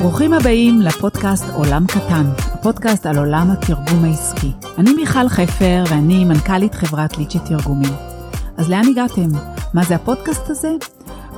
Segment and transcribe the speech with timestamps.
[0.00, 4.50] ברוכים הבאים לפודקאסט עולם קטן, הפודקאסט על עולם התרגום העסקי.
[4.78, 7.92] אני מיכל חפר ואני מנכ"לית חברת ליצ'י תרגומים.
[8.56, 9.28] אז לאן הגעתם?
[9.74, 10.72] מה זה הפודקאסט הזה?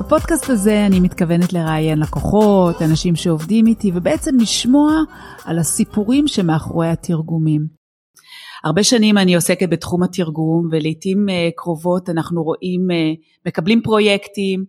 [0.01, 4.93] בפודקאסט הזה אני מתכוונת לראיין לקוחות, אנשים שעובדים איתי, ובעצם לשמוע
[5.45, 7.67] על הסיפורים שמאחורי התרגומים.
[8.65, 14.65] הרבה שנים אני עוסקת בתחום התרגום, ולעיתים uh, קרובות אנחנו רואים, uh, מקבלים פרויקטים,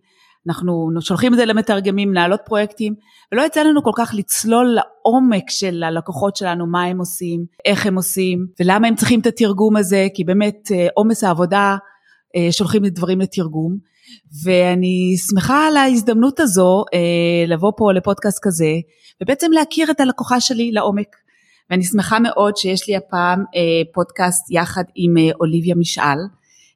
[0.48, 2.94] אנחנו שולחים את זה למתרגמים, מנהלות פרויקטים,
[3.32, 7.96] ולא יצא לנו כל כך לצלול לעומק של הלקוחות שלנו, מה הם עושים, איך הם
[7.96, 11.76] עושים, ולמה הם צריכים את התרגום הזה, כי באמת אה, עומס העבודה,
[12.36, 13.92] אה, שולחים את דברים לתרגום.
[14.44, 18.72] ואני שמחה על ההזדמנות הזו אה, לבוא פה לפודקאסט כזה,
[19.22, 21.16] ובעצם להכיר את הלקוחה שלי לעומק.
[21.70, 23.44] ואני שמחה מאוד שיש לי הפעם
[23.94, 26.18] פודקאסט יחד עם אוליביה משעל,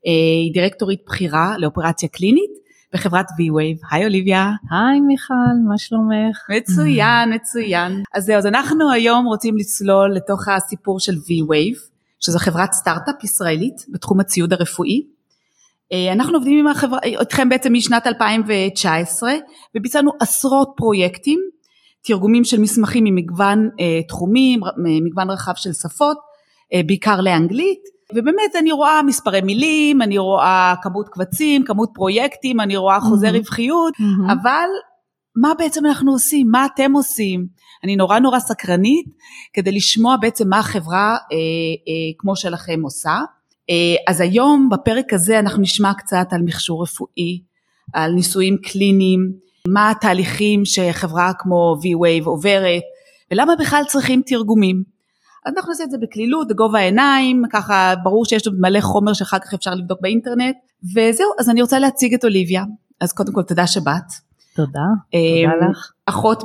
[0.05, 2.66] היא דירקטורית בכירה לאופרציה קלינית,
[2.96, 3.86] בחברת V-Wave.
[3.91, 4.50] היי אוליביה.
[4.70, 5.34] היי מיכל,
[5.68, 6.38] מה שלומך?
[6.56, 8.02] מצוין, מצוין.
[8.14, 11.79] אז זהו, אז אנחנו היום רוצים לצלול לתוך הסיפור של V-Wave,
[12.21, 15.02] שזו חברת סטארט-אפ ישראלית בתחום הציוד הרפואי.
[15.93, 19.32] אה, אנחנו עובדים עם החברה, איתכם בעצם משנת 2019
[19.74, 21.40] וביצענו עשרות פרויקטים,
[22.04, 24.60] תרגומים של מסמכים ממגוון אה, תחומים,
[25.04, 26.16] מגוון רחב של שפות,
[26.74, 27.96] אה, בעיקר לאנגלית.
[28.15, 33.32] ובאמת אני רואה מספרי מילים, אני רואה כמות קבצים, כמות פרויקטים, אני רואה חוזה mm-hmm.
[33.32, 34.32] רווחיות, mm-hmm.
[34.32, 34.68] אבל
[35.37, 36.46] מה בעצם אנחנו עושים?
[36.51, 37.46] מה אתם עושים?
[37.84, 39.07] אני נורא נורא סקרנית
[39.52, 43.18] כדי לשמוע בעצם מה החברה אה, אה, כמו שלכם עושה.
[43.71, 47.43] אה, אז היום בפרק הזה אנחנו נשמע קצת על מכשור רפואי,
[47.93, 49.32] על ניסויים קליניים,
[49.68, 52.82] מה התהליכים שחברה כמו V-Wave עוברת,
[53.30, 54.96] ולמה בכלל צריכים תרגומים.
[55.47, 59.39] אז אנחנו נעשה את זה בקלילות, בגובה העיניים, ככה ברור שיש עוד מלא חומר שאחר
[59.39, 60.57] כך אפשר לבדוק באינטרנט,
[60.95, 62.65] וזהו, אז אני רוצה להציג את אוליביה.
[63.01, 64.27] אז קודם כל תודה שבאת.
[64.56, 64.81] תודה,
[65.15, 65.93] אה, תודה לך.
[66.06, 66.43] אחות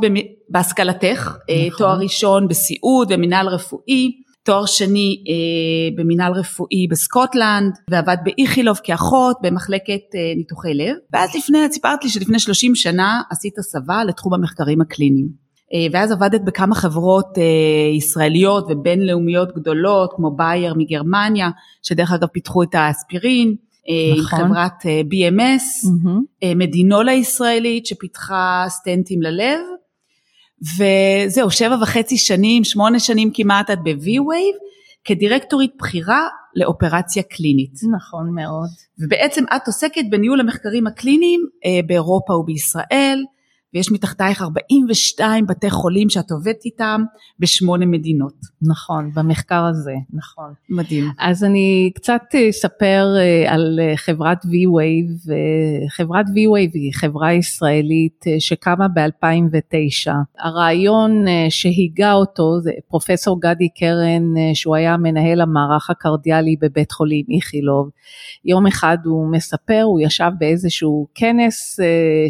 [0.50, 1.78] בהשכלתך, אה, נכון.
[1.78, 4.12] תואר ראשון בסיעוד ומינהל רפואי,
[4.44, 11.72] תואר שני אה, במינהל רפואי בסקוטלנד, ועבד באיכילוב כאחות במחלקת ניתוחי לב, ואז לפני, את
[11.72, 15.51] סיפרת לי שלפני 30 שנה עשית הסבה לתחום המחקרים הקליניים.
[15.74, 21.50] אה, ואז עבדת בכמה חברות אה, ישראליות ובינלאומיות גדולות כמו בייר מגרמניה
[21.82, 23.56] שדרך אגב פיתחו את האספירין,
[23.90, 24.40] אה, נכון.
[24.40, 26.56] חברת BMS, mm-hmm.
[26.56, 29.60] מדינולה ישראלית שפיתחה סטנטים ללב
[30.78, 34.58] וזהו שבע וחצי שנים, שמונה שנים כמעט את ב-V-Wave
[35.06, 37.74] כדירקטורית בכירה לאופרציה קלינית.
[37.94, 38.70] נכון מאוד.
[39.00, 41.42] ובעצם את עוסקת בניהול המחקרים הקליניים
[41.88, 43.24] באירופה ובישראל.
[43.74, 47.04] ויש מתחתייך 42 בתי חולים שאת עובדת איתם
[47.40, 48.34] בשמונה מדינות.
[48.62, 50.54] נכון, במחקר הזה, נכון.
[50.70, 51.06] מדהים.
[51.20, 55.32] אז אני קצת אספר אה, על אה, חברת V-Wave.
[55.90, 60.12] חברת V-Wave היא חברה ישראלית אה, שקמה ב-2009.
[60.40, 67.90] הרעיון שהיגה אותו זה פרופסור גדי קרן, שהוא היה מנהל המערך הקרדיאלי בבית חולים איכילוב.
[68.46, 71.80] יום אחד הוא מספר, הוא ישב באיזשהו כנס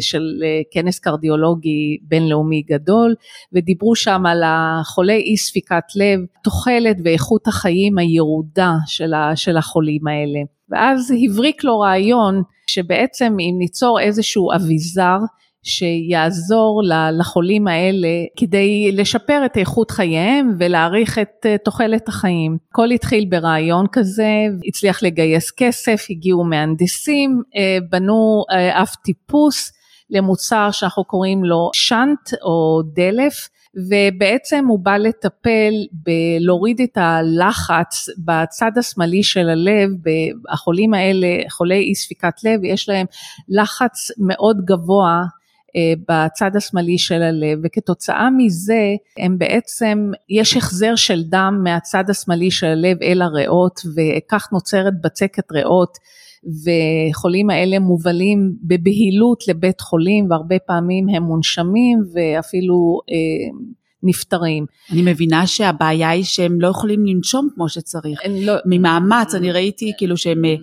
[0.00, 1.31] של כנס קרדיולוגי.
[1.32, 3.14] קרדיולוגי בינלאומי גדול
[3.52, 10.40] ודיברו שם על החולי אי ספיקת לב, תוחלת ואיכות החיים הירודה של, של החולים האלה.
[10.70, 15.18] ואז הבריק לו רעיון שבעצם אם ניצור איזשהו אביזר
[15.62, 16.82] שיעזור
[17.18, 22.56] לחולים האלה כדי לשפר את איכות חייהם ולהאריך את אה, תוחלת החיים.
[22.70, 24.28] הכל התחיל ברעיון כזה,
[24.68, 29.72] הצליח לגייס כסף, הגיעו מהנדסים, אה, בנו אה, אף טיפוס
[30.12, 33.48] למוצר שאנחנו קוראים לו שאנט או דלף.
[33.88, 39.90] ובעצם הוא בא לטפל בלהוריד את הלחץ בצד השמאלי של הלב,
[40.48, 43.06] החולים האלה, חולי אי ספיקת לב, יש להם
[43.48, 45.22] לחץ מאוד גבוה
[45.76, 52.50] אה, בצד השמאלי של הלב וכתוצאה מזה הם בעצם יש החזר של דם מהצד השמאלי
[52.50, 55.98] של הלב אל הריאות וכך נוצרת בצקת ריאות
[56.44, 63.50] וחולים האלה מובלים בבהילות לבית חולים והרבה פעמים הם מונשמים ואפילו אה,
[64.02, 64.66] נפטרים.
[64.92, 68.20] אני מבינה שהבעיה היא שהם לא יכולים לנשום כמו שצריך.
[68.28, 68.54] לא...
[68.66, 70.54] ממאמץ, אני ראיתי כאילו שהם, אה,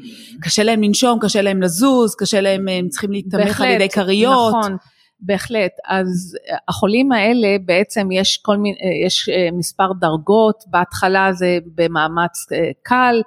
[0.42, 4.56] קשה להם לנשום, קשה להם לזוז, קשה להם, הם צריכים להתמך על ידי כריות.
[4.58, 4.78] נכון.
[5.22, 6.38] בהחלט, אז
[6.68, 13.22] החולים האלה בעצם יש כל מיני, יש אה, מספר דרגות, בהתחלה זה במאמץ אה, קל,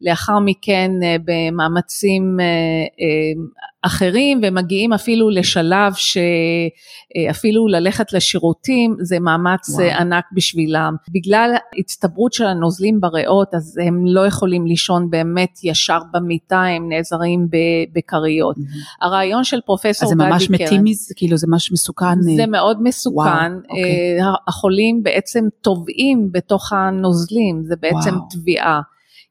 [0.00, 0.90] לאחר מכן
[1.24, 2.36] במאמצים
[3.82, 9.88] אחרים ומגיעים אפילו לשלב שאפילו ללכת לשירותים זה מאמץ וואו.
[9.90, 10.94] ענק בשבילם.
[11.14, 17.48] בגלל הצטברות של הנוזלים בריאות אז הם לא יכולים לישון באמת ישר במיטה, הם נעזרים
[17.92, 18.56] בכריות.
[18.56, 19.04] Mm-hmm.
[19.06, 20.32] הרעיון של פרופסור גדי קרן.
[20.32, 22.22] אז זה ממש מתים מזה, כאילו זה ממש מסוכן.
[22.36, 23.52] זה מאוד מסוכן.
[23.52, 24.18] וואו, אוקיי.
[24.48, 28.28] החולים בעצם טובעים בתוך הנוזלים, זה בעצם וואו.
[28.30, 28.80] טביעה.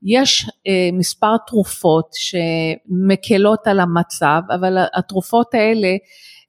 [0.06, 5.88] יש אה, מספר תרופות שמקלות על המצב, אבל התרופות האלה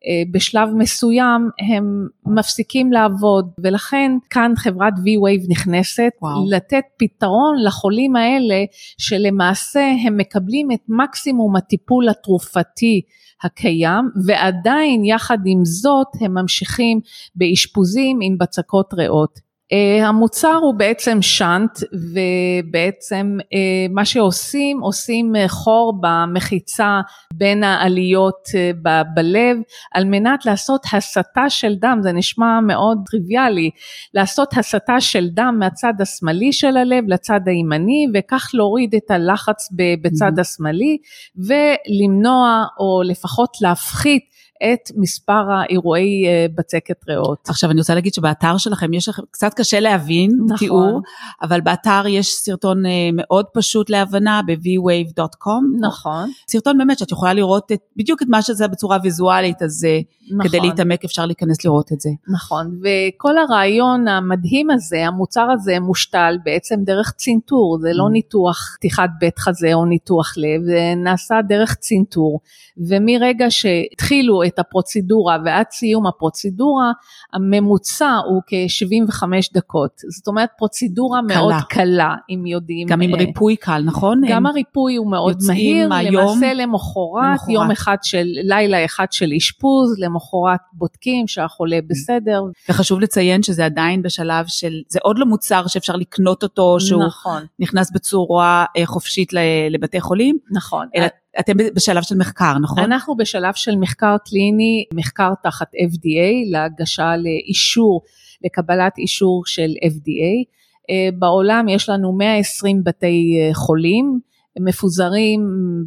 [0.06, 6.44] אה, בשלב מסוים הם מפסיקים לעבוד ולכן כאן חברת V-Wave נכנסת וואו.
[6.50, 8.64] לתת פתרון לחולים האלה
[8.98, 13.00] שלמעשה הם מקבלים את מקסימום הטיפול התרופתי
[13.42, 17.00] הקיים ועדיין יחד עם זאת הם ממשיכים
[17.34, 19.45] באשפוזים עם בצקות ריאות.
[19.72, 27.00] Uh, המוצר הוא בעצם שאנט ובעצם uh, מה שעושים, עושים uh, חור במחיצה
[27.34, 28.76] בין העליות uh,
[29.14, 29.56] בלב
[29.94, 33.70] על מנת לעשות הסטה של דם, זה נשמע מאוד טריוויאלי,
[34.14, 39.68] לעשות הסטה של דם מהצד השמאלי של הלב לצד הימני וכך להוריד את הלחץ
[40.02, 40.40] בצד mm-hmm.
[40.40, 40.98] השמאלי
[41.36, 47.48] ולמנוע או לפחות להפחית את מספר האירועי אה, בצקת ריאות.
[47.48, 50.56] עכשיו אני רוצה להגיד שבאתר שלכם יש לכם, קצת קשה להבין נכון.
[50.56, 51.00] תיאור,
[51.42, 55.80] אבל באתר יש סרטון אה, מאוד פשוט להבנה ב-vwave.com.
[55.80, 56.30] נכון.
[56.48, 60.00] סרטון באמת שאת יכולה לראות את, בדיוק את מה שזה בצורה ויזואלית, אז אה,
[60.30, 60.48] נכון.
[60.48, 62.10] כדי להתעמק אפשר להיכנס לראות את זה.
[62.28, 68.12] נכון, וכל הרעיון המדהים הזה, המוצר הזה מושתל בעצם דרך צנתור, זה לא mm.
[68.12, 72.40] ניתוח פתיחת בית חזה או ניתוח לב, זה נעשה דרך צנתור,
[72.88, 76.92] ומרגע שהתחילו את הפרוצדורה ועד סיום הפרוצדורה,
[77.32, 79.22] הממוצע הוא כ-75
[79.54, 80.00] דקות.
[80.16, 81.38] זאת אומרת פרוצדורה קלה.
[81.38, 82.88] מאוד קלה, אם יודעים.
[82.88, 84.20] גם עם אה, ריפוי קל, נכון?
[84.28, 90.60] גם הריפוי הוא מאוד מהיר, למעשה למחרת, יום אחד של, לילה אחד של אשפוז, למחרת
[90.72, 92.42] בודקים שהחולה בסדר.
[92.68, 97.42] וחשוב לציין שזה עדיין בשלב של, זה עוד לא מוצר שאפשר לקנות אותו, שהוא נכון.
[97.58, 99.32] נכנס בצורה אה, חופשית
[99.70, 100.38] לבתי חולים.
[100.50, 100.88] נכון.
[100.96, 101.06] אלא
[101.40, 102.78] אתם בשלב של מחקר, נכון?
[102.84, 108.02] אנחנו בשלב של מחקר קליני, מחקר תחת FDA, להגשה לאישור,
[108.44, 110.56] לקבלת אישור של FDA.
[110.90, 114.18] אה, בעולם יש לנו 120 בתי אה, חולים,
[114.60, 115.40] מפוזרים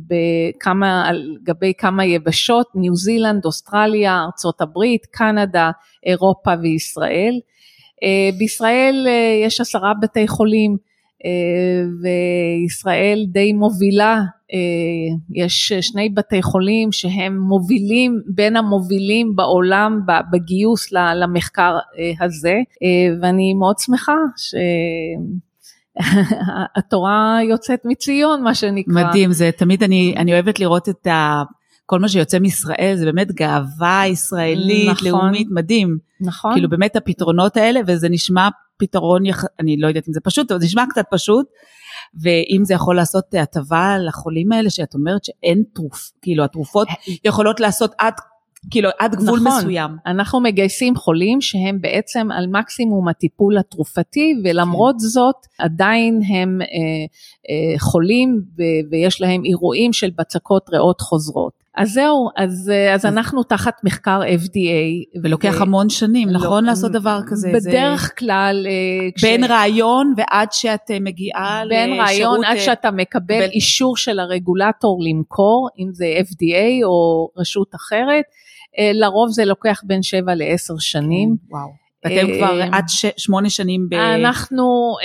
[0.07, 5.71] בכמה, על גבי כמה יבשות, ניו זילנד, אוסטרליה, ארצות הברית, קנדה,
[6.05, 7.39] אירופה וישראל.
[8.03, 9.07] אה, בישראל
[9.45, 10.77] יש עשרה בתי חולים
[12.01, 14.21] וישראל די מובילה
[14.53, 20.01] אה, יש שני בתי חולים שהם מובילים, בין המובילים בעולם
[20.31, 24.55] בגיוס למחקר אה, הזה, אה, ואני מאוד שמחה ש...
[26.77, 28.93] התורה יוצאת מציון, מה שנקרא.
[28.93, 31.43] מדהים, זה תמיד אני, אני אוהבת לראות את ה...
[31.89, 35.97] כל מה שיוצא מישראל זה באמת גאווה ישראלית, נכון, לאומית, מדהים.
[36.21, 36.53] נכון.
[36.53, 38.47] כאילו באמת הפתרונות האלה, וזה נשמע
[38.77, 39.43] פתרון, יח...
[39.59, 41.45] אני לא יודעת אם זה פשוט, אבל זה נשמע קצת פשוט,
[42.21, 46.87] ואם זה יכול לעשות הטבה לחולים האלה, שאת אומרת שאין תרוף, כאילו התרופות
[47.25, 48.13] יכולות לעשות עד
[48.71, 49.91] כאילו עד גבול נכון, מסוים.
[50.05, 54.99] אנחנו מגייסים חולים שהם בעצם על מקסימום הטיפול התרופתי ולמרות כן.
[54.99, 56.67] זאת עדיין הם אה,
[57.49, 61.59] אה, חולים ו- ויש להם אירועים של בצקות ריאות חוזרות.
[61.79, 65.19] אז זהו, אז, אה, אז אנחנו תחת מחקר FDA.
[65.23, 65.61] ולוקח ו...
[65.61, 67.51] המון שנים, לא, נכון לעשות דבר כזה?
[67.53, 68.15] בדרך זה...
[68.17, 68.67] כלל...
[68.69, 69.49] אה, בין כש...
[69.49, 71.89] רעיון ועד שאת אה, מגיעה לשירות...
[71.89, 73.49] בין רעיון עד שאתה מקבל ב...
[73.51, 78.25] אישור של הרגולטור למכור, אם זה FDA או רשות אחרת,
[78.93, 81.35] לרוב זה לוקח בין 7 ל-10 שנים.
[81.49, 81.88] כן, וואו.
[82.05, 82.85] ואתם כבר עד
[83.17, 83.93] שמונה שנים ב...
[83.93, 84.95] אנחנו...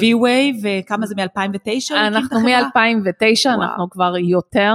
[0.00, 1.94] ב-V-Way, וכמה זה מ-2009?
[1.94, 4.74] אנחנו מ-2009, אנחנו כבר יותר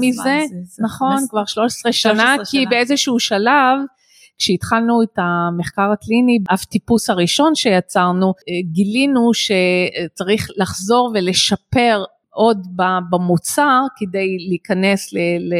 [0.00, 0.38] מזה,
[0.84, 3.78] נכון, כבר 13 שנה, כי באיזשהו שלב,
[4.38, 8.32] כשהתחלנו את המחקר הקליני, אף טיפוס הראשון שיצרנו,
[8.72, 12.66] גילינו שצריך לחזור ולשפר עוד
[13.10, 15.10] במוצר כדי להיכנס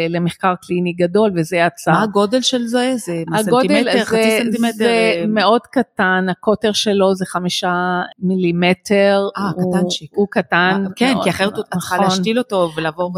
[0.09, 1.91] למחקר קליני גדול וזה יצא.
[1.91, 2.93] מה הגודל של זה?
[2.97, 4.73] זה סנטימטר, חצי סנטימטר?
[4.73, 9.29] זה מאוד קטן, הקוטר שלו זה חמישה מילימטר.
[9.37, 10.11] אה, קטנצ'יק.
[10.15, 10.85] הוא קטן.
[10.97, 12.07] כן, כי אחרת את צריכה נכון.
[12.09, 13.13] להשתיל אותו ולעבור,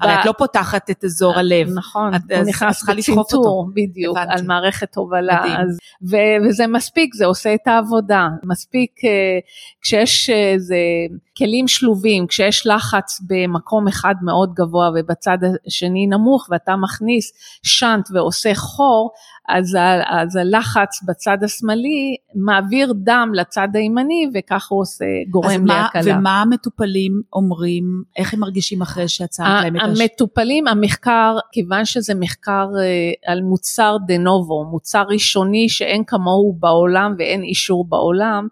[0.00, 1.68] הרי את לא פותחת את אזור הלב.
[1.74, 5.56] נכון, הוא נכנס בצנתור, בדיוק, על מערכת הובלה.
[6.48, 8.28] וזה מספיק, זה עושה את העבודה.
[8.44, 9.38] מספיק אה,
[9.82, 10.76] כשיש איזה...
[11.38, 17.32] כלים שלובים, כשיש לחץ במקום אחד מאוד גבוה ובצד השני נמוך ואתה מכניס
[17.62, 19.10] שאנט ועושה חור,
[19.48, 26.18] אז, אז הלחץ בצד השמאלי מעביר דם לצד הימני וכך הוא עושה, גורם להקלה.
[26.18, 27.84] ומה המטופלים אומרים,
[28.16, 30.00] איך הם מרגישים אחרי שיצרת להם את הש...
[30.00, 37.14] המטופלים, המחקר, כיוון שזה מחקר אה, על מוצר דה נובו, מוצר ראשוני שאין כמוהו בעולם
[37.18, 38.48] ואין אישור בעולם,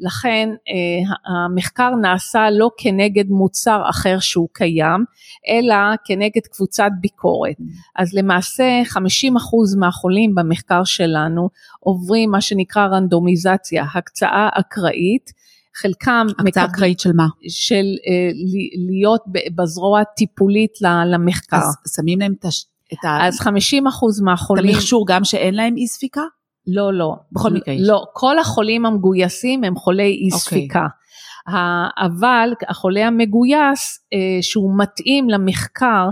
[0.00, 5.04] לכן אה, המחקר נעשה לא כנגד מוצר אחר שהוא קיים,
[5.48, 7.56] אלא כנגד קבוצת ביקורת.
[7.60, 7.64] Mm.
[7.96, 8.98] אז למעשה 50%
[9.78, 11.48] מהחולים במחקר שלנו
[11.80, 15.32] עוברים מה שנקרא רנדומיזציה, הקצאה אקראית,
[15.76, 16.26] חלקם...
[16.38, 17.26] הקצאה אקראית של מה?
[17.48, 18.30] של אה,
[18.90, 19.22] להיות
[19.54, 20.72] בזרוע טיפולית
[21.06, 21.56] למחקר.
[21.56, 22.44] אז שמים להם את
[23.04, 23.26] ה...
[23.26, 23.44] אז 50%
[24.24, 24.64] מהחולים...
[24.64, 26.22] את המכשור גם שאין להם אי ספיקה?
[26.74, 27.14] לא, לא.
[27.32, 27.80] בכל מקרה יש.
[27.84, 30.38] לא, כל החולים המגויסים הם חולי אי אוקיי.
[30.38, 30.86] ספיקה.
[30.86, 31.00] Okay.
[31.98, 36.08] אבל החולה המגויס אה, שהוא מתאים למחקר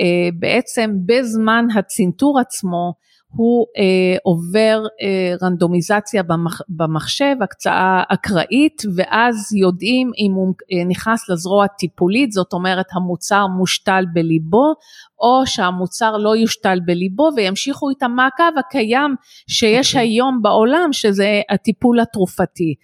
[0.00, 2.92] אה, בעצם בזמן הצנתור עצמו
[3.36, 11.28] הוא אה, עובר אה, רנדומיזציה במח, במחשב, הקצאה אקראית, ואז יודעים אם הוא אה, נכנס
[11.28, 14.74] לזרוע טיפולית, זאת אומרת המוצר מושתל בליבו,
[15.20, 19.14] או שהמוצר לא יושתל בליבו וימשיכו את המעקב הקיים
[19.48, 19.96] שיש okay.
[19.96, 20.08] אוקיי.
[20.08, 22.74] היום בעולם, שזה הטיפול התרופתי.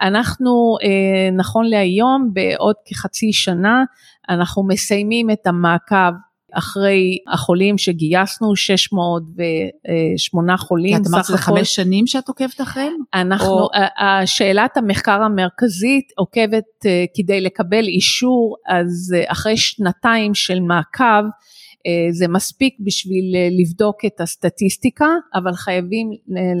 [0.00, 3.82] אנחנו אה, נכון להיום, בעוד כחצי שנה,
[4.28, 6.12] אנחנו מסיימים את המעקב
[6.54, 11.10] אחרי החולים שגייסנו, 608 חולים סך הכל.
[11.10, 12.96] את אמרת שזה חמש שנים שאת עוקבת אחריהם?
[13.14, 13.68] אנחנו, או...
[14.26, 21.24] שאלת המחקר המרכזית עוקבת אה, כדי לקבל אישור, אז אה, אחרי שנתיים של מעקב,
[21.86, 26.10] אה, זה מספיק בשביל לבדוק את הסטטיסטיקה, אבל חייבים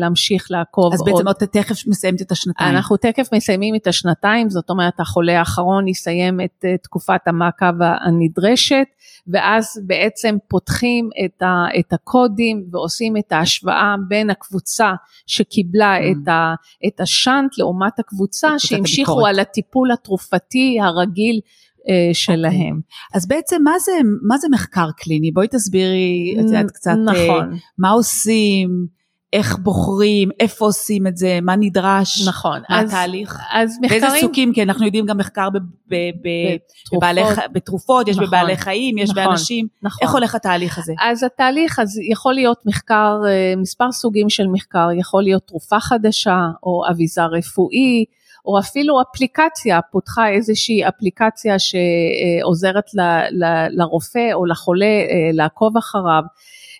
[0.00, 1.08] להמשיך לעקוב אז עוד.
[1.08, 2.76] אז בעצם עוד תכף מסיימת את השנתיים.
[2.76, 8.86] אנחנו תכף מסיימים את השנתיים, זאת אומרת החולה האחרון יסיים את תקופת המעקב הנדרשת.
[9.32, 14.92] ואז בעצם פותחים את, ה, את הקודים ועושים את ההשוואה בין הקבוצה
[15.26, 16.02] שקיבלה mm.
[16.02, 16.54] את, ה,
[16.86, 21.82] את השאנט לעומת הקבוצה שהמשיכו על הטיפול התרופתי הרגיל uh,
[22.12, 22.80] שלהם.
[22.80, 23.16] Okay.
[23.16, 23.92] אז בעצם מה זה,
[24.28, 25.30] מה זה מחקר קליני?
[25.30, 27.52] בואי תסבירי, את יודעת קצת, נכון.
[27.52, 28.97] Uh, מה עושים?
[29.32, 34.16] איך בוחרים, איפה עושים את זה, מה נדרש, נכון, מה אז, התהליך, אז מחקרים, באיזה
[34.20, 38.56] סוגים, כי אנחנו יודעים גם מחקר ב, ב, ב, בתרופות, בבעלי, בתרופות, יש נכון, בבעלי
[38.56, 39.98] חיים, יש נכון, באנשים, נכון.
[40.02, 40.92] איך הולך התהליך הזה?
[41.00, 46.38] אז התהליך, אז יכול להיות מחקר, אה, מספר סוגים של מחקר, יכול להיות תרופה חדשה,
[46.62, 48.04] או אביזר רפואי,
[48.46, 56.22] או אפילו אפליקציה, פותחה איזושהי אפליקציה שעוזרת ל, ל, לרופא או לחולה אה, לעקוב אחריו.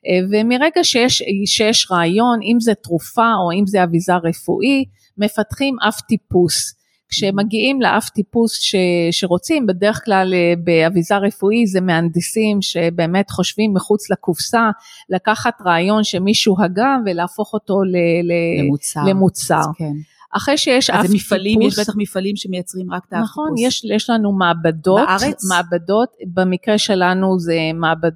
[0.08, 4.84] אה, ומרגע שיש, שיש רעיון, אם זה תרופה או אם זה אביזר רפואי,
[5.18, 6.74] מפתחים אף טיפוס.
[7.08, 8.74] כשמגיעים לאף טיפוס ש,
[9.10, 14.70] שרוצים, בדרך כלל אה, באביזר רפואי זה מהנדסים שבאמת חושבים מחוץ לקופסה,
[15.10, 19.00] לקחת רעיון שמישהו הגה ולהפוך אותו ל, ל, למוצר.
[19.06, 19.62] למוצר.
[19.78, 19.92] כן.
[20.37, 21.14] אחרי שיש אף טיפוס.
[21.14, 23.61] מפעלים, יש בטח מפעלים שמייצרים רק את האף נכון, טיפוס.
[23.66, 25.00] יש, יש לנו מעבדות.
[25.06, 25.49] בארץ?
[25.49, 28.11] מעבדות, במקרה שלנו זה מעבד,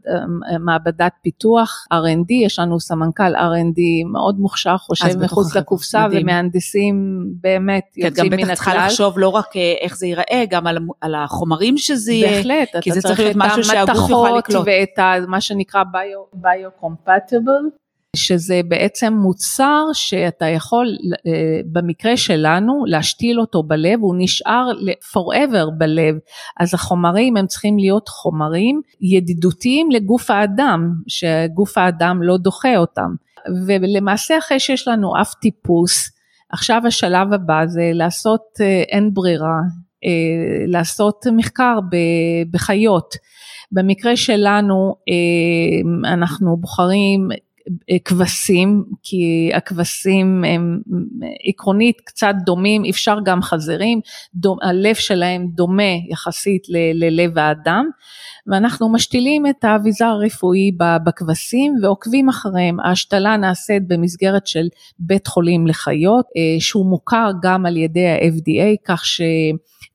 [0.61, 3.81] מעבדת פיתוח R&D, יש לנו סמנכ"ל R&D
[4.13, 6.23] מאוד מוכשר, חושב מחוץ לקופסה, מדהים.
[6.23, 8.43] ומהנדסים באמת כן, יוצאים מן הכלל.
[8.43, 12.13] גם בטח צריכה לחשוב לא רק אה, איך זה ייראה, גם על, על החומרים שזה
[12.13, 12.37] יהיה.
[12.37, 14.67] בהחלט, כי זה צריך להיות משהו שהגוף יוכל לקלוט.
[14.67, 15.83] ואת מה שנקרא
[16.33, 17.82] ביו-קומפטיבל.
[18.17, 20.87] שזה בעצם מוצר שאתה יכול
[21.27, 24.71] אה, במקרה שלנו להשתיל אותו בלב, הוא נשאר
[25.13, 26.15] forever בלב,
[26.61, 33.15] אז החומרים הם צריכים להיות חומרים ידידותיים לגוף האדם, שגוף האדם לא דוחה אותם.
[33.67, 36.11] ולמעשה אחרי שיש לנו אף טיפוס,
[36.53, 39.59] עכשיו השלב הבא זה לעשות, אה, אין ברירה,
[40.05, 41.79] אה, לעשות מחקר
[42.51, 43.15] בחיות.
[43.75, 44.95] במקרה שלנו
[46.05, 47.29] אנחנו בוחרים
[48.05, 50.81] כבשים, כי הכבשים הם
[51.49, 54.01] עקרונית קצת דומים, אפשר גם חזירים,
[54.35, 57.85] דומ, הלב שלהם דומה יחסית ל, ללב האדם,
[58.47, 60.71] ואנחנו משתילים את האביזר הרפואי
[61.07, 62.81] בכבשים ועוקבים אחריהם.
[62.81, 69.07] ההשתלה נעשית במסגרת של בית חולים לחיות, אה, שהוא מוכר גם על ידי ה-FDA, כך
[69.07, 69.21] ש...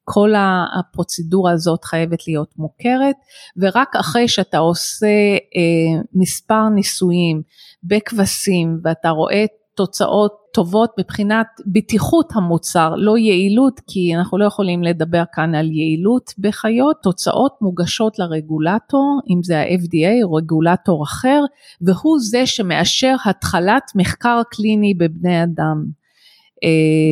[0.09, 0.33] כל
[0.79, 3.15] הפרוצדורה הזאת חייבת להיות מוכרת
[3.57, 5.07] ורק אחרי שאתה עושה
[5.55, 7.41] אה, מספר ניסויים
[7.83, 9.45] בכבשים ואתה רואה
[9.75, 16.33] תוצאות טובות מבחינת בטיחות המוצר, לא יעילות, כי אנחנו לא יכולים לדבר כאן על יעילות
[16.37, 21.41] בחיות, תוצאות מוגשות לרגולטור, אם זה ה-FDA או רגולטור אחר,
[21.81, 25.85] והוא זה שמאשר התחלת מחקר קליני בבני אדם.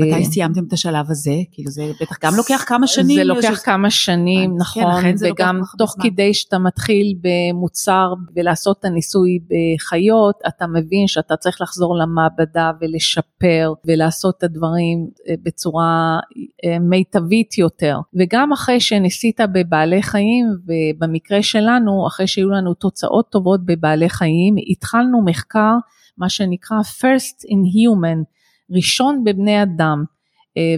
[0.01, 1.35] מתי סיימתם את השלב הזה?
[1.51, 3.15] כאילו זה בטח גם לוקח כמה שנים.
[3.15, 9.39] זה לוקח כמה שנים, כן, נכון, וגם תוך כדי שאתה מתחיל במוצר ולעשות את הניסוי
[9.49, 15.07] בחיות, אתה מבין שאתה צריך לחזור למעבדה ולשפר ולעשות את הדברים
[15.43, 16.19] בצורה
[16.81, 17.97] מיטבית יותר.
[18.19, 25.25] וגם אחרי שניסית בבעלי חיים, ובמקרה שלנו, אחרי שהיו לנו תוצאות טובות בבעלי חיים, התחלנו
[25.25, 25.73] מחקר,
[26.17, 28.35] מה שנקרא first in human.
[28.72, 30.03] ראשון בבני אדם.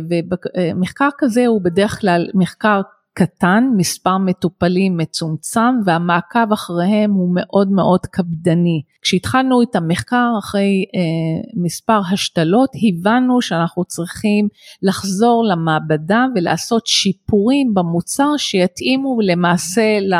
[0.09, 2.81] ומחקר כזה הוא בדרך כלל מחקר
[3.17, 8.81] קטן, מספר מטופלים מצומצם והמעקב אחריהם הוא מאוד מאוד קפדני.
[9.01, 14.47] כשהתחלנו את המחקר אחרי אה, מספר השתלות הבנו שאנחנו צריכים
[14.81, 20.13] לחזור למעבדה ולעשות שיפורים במוצר שיתאימו למעשה ל,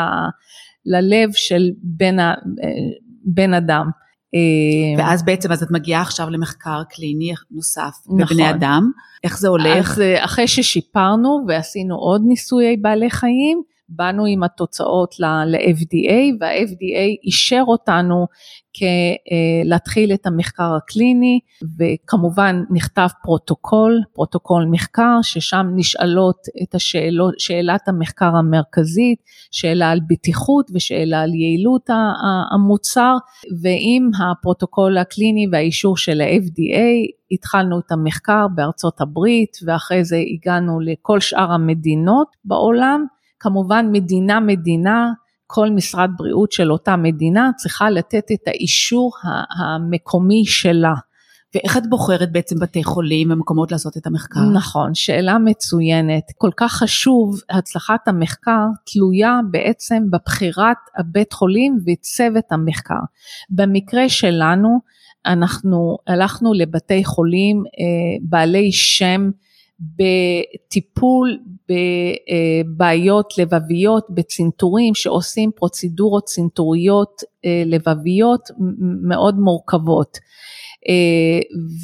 [0.86, 2.34] ללב של בן, אה,
[3.24, 3.90] בן אדם.
[4.34, 8.18] אה, ואז בעצם אז את מגיעה עכשיו למחקר קליני נוסף נכון.
[8.18, 8.90] בבני אדם,
[9.24, 9.90] איך זה הולך?
[9.90, 17.64] אז אה, אחרי ששיפרנו ועשינו עוד ניסויי בעלי חיים, באנו עם התוצאות ל-FDA וה-FDA אישר
[17.66, 18.26] אותנו
[19.64, 21.40] להתחיל את המחקר הקליני
[21.78, 29.18] וכמובן נכתב פרוטוקול, פרוטוקול מחקר ששם נשאלות את השאלות, שאלת המחקר המרכזית,
[29.50, 31.90] שאלה על בטיחות ושאלה על יעילות
[32.52, 33.16] המוצר
[33.62, 41.20] ועם הפרוטוקול הקליני והאישור של ה-FDA התחלנו את המחקר בארצות הברית ואחרי זה הגענו לכל
[41.20, 43.04] שאר המדינות בעולם
[43.40, 45.12] כמובן מדינה מדינה,
[45.46, 49.12] כל משרד בריאות של אותה מדינה צריכה לתת את האישור
[49.58, 50.94] המקומי שלה.
[51.54, 54.40] ואיך את בוחרת בעצם בתי חולים ומקומות לעשות את המחקר?
[54.54, 56.22] נכון, שאלה מצוינת.
[56.38, 63.00] כל כך חשוב, הצלחת המחקר תלויה בעצם בבחירת הבית חולים וצוות המחקר.
[63.50, 64.78] במקרה שלנו,
[65.26, 69.30] אנחנו הלכנו לבתי חולים אה, בעלי שם
[69.80, 71.38] בטיפול
[71.68, 78.48] בבעיות לבביות, בצנתורים שעושים פרוצדורות צנתוריות אה, לבביות
[79.08, 80.18] מאוד מורכבות.
[80.88, 81.40] אה,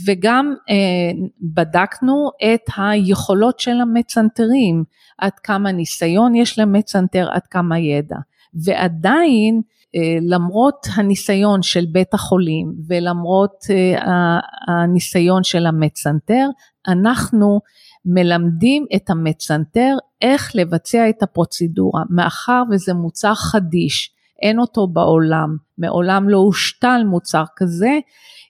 [0.06, 1.10] וגם אה,
[1.54, 4.84] בדקנו את היכולות של המצנתרים,
[5.18, 8.16] עד כמה ניסיון יש למצנתר, עד כמה ידע.
[8.64, 9.60] ועדיין
[10.22, 13.64] למרות הניסיון של בית החולים ולמרות
[14.68, 16.46] הניסיון של המצנתר,
[16.88, 17.60] אנחנו
[18.06, 24.10] מלמדים את המצנתר איך לבצע את הפרוצדורה, מאחר וזה מוצר חדיש,
[24.42, 27.98] אין אותו בעולם, מעולם לא הושתל מוצר כזה,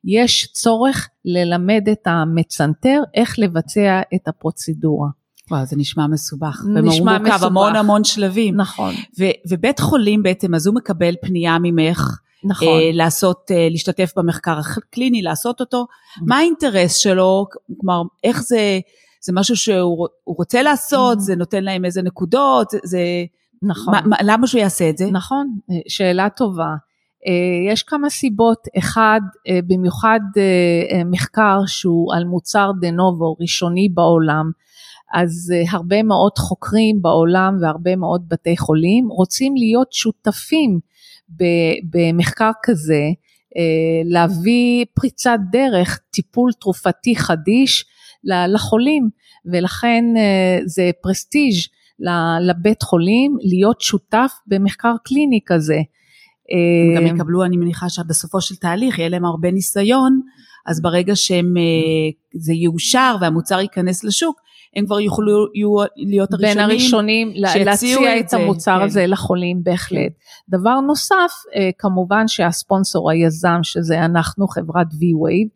[0.05, 5.09] יש צורך ללמד את המצנתר איך לבצע את הפרוצדורה.
[5.51, 6.63] וואו, זה נשמע מסובך.
[6.83, 7.43] נשמע מסובך.
[7.43, 8.57] המון המון שלבים.
[8.57, 8.95] נכון.
[9.21, 12.19] ו- ובית חולים בעצם, אז הוא מקבל פנייה ממך.
[12.45, 12.69] נכון.
[12.69, 15.87] אה, לעשות, אה, להשתתף במחקר הקליני, לעשות אותו.
[16.17, 16.29] נכון.
[16.29, 17.47] מה האינטרס שלו?
[17.81, 18.81] כלומר, איך זה,
[19.25, 22.99] זה משהו שהוא רוצה לעשות, זה נותן להם איזה נקודות, זה...
[23.63, 23.95] נכון.
[24.07, 25.11] מה, למה שהוא יעשה את זה?
[25.11, 26.75] נכון, אה, שאלה טובה.
[27.73, 29.21] יש כמה סיבות, אחד,
[29.67, 30.21] במיוחד
[31.11, 34.51] מחקר שהוא על מוצר דה נובו ראשוני בעולם,
[35.15, 40.81] אז הרבה מאוד חוקרים בעולם והרבה מאוד בתי חולים רוצים להיות שותפים
[41.91, 43.03] במחקר כזה,
[44.05, 47.85] להביא פריצת דרך, טיפול תרופתי חדיש
[48.25, 49.09] לחולים,
[49.53, 50.05] ולכן
[50.67, 51.55] זה פרסטיג'
[52.41, 55.79] לבית חולים להיות שותף במחקר קליני כזה.
[56.97, 60.21] הם גם יקבלו, אני מניחה שבסופו של תהליך יהיה להם הרבה ניסיון,
[60.67, 64.41] אז ברגע שזה יאושר והמוצר ייכנס לשוק,
[64.77, 68.85] הם כבר יוכלו יהיו להיות הראשונים בין הראשונים להציע את, את המוצר כן.
[68.85, 69.99] הזה לחולים בהחלט.
[69.99, 70.57] כן.
[70.57, 75.49] דבר נוסף, אה, כמובן שהספונסור היזם שזה אנחנו חברת V-Wave,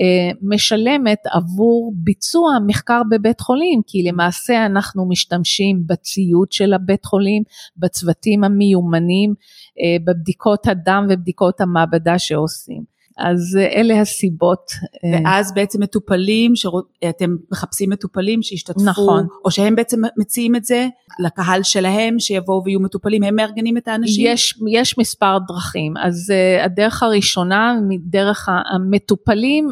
[0.00, 7.42] אה, משלמת עבור ביצוע מחקר בבית חולים, כי למעשה אנחנו משתמשים בציוד של הבית חולים,
[7.76, 9.34] בצוותים המיומנים,
[9.80, 12.97] אה, בבדיקות הדם ובדיקות המעבדה שעושים.
[13.18, 14.72] אז אלה הסיבות.
[15.12, 19.26] ואז בעצם מטופלים, שאתם מחפשים מטופלים שישתתפו, נכון.
[19.44, 24.26] או שהם בעצם מציעים את זה לקהל שלהם, שיבואו ויהיו מטופלים, הם מארגנים את האנשים?
[24.26, 29.68] יש, יש מספר דרכים, אז uh, הדרך הראשונה, דרך המטופלים,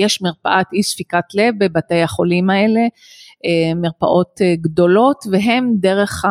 [0.00, 2.80] יש מרפאת אי ספיקת לב בבתי החולים האלה,
[3.76, 6.24] מרפאות גדולות, והם דרך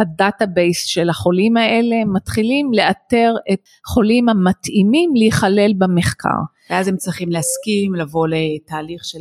[0.00, 6.28] ה database של החולים האלה, מתחילים לאתר את חולים המתאימים להיכלל במחקר.
[6.70, 9.18] ואז הם צריכים להסכים לבוא לתהליך של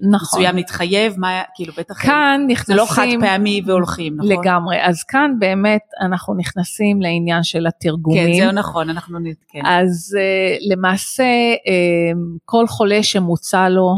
[0.00, 0.38] נכון.
[0.38, 4.32] מסוים להתחייב, מה, כאילו בטח, כאן נכנסים, זה לא חד פעמי והולכים, נכון?
[4.32, 8.26] לגמרי, אז כאן באמת אנחנו נכנסים לעניין של התרגומים.
[8.26, 9.60] כן, זהו נכון, אנחנו, נ- כן.
[9.64, 13.94] אז uh, למעשה uh, כל חולה שמוצע לו